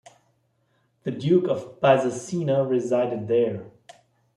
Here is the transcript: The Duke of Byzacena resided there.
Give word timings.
The 1.03 1.11
Duke 1.11 1.47
of 1.47 1.79
Byzacena 1.79 2.67
resided 2.67 3.27
there. 3.27 3.69